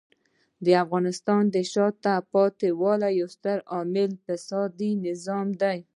[0.65, 5.77] د افغانستان د شاته پاتې والي یو ستر عامل د فسادي نظام دی.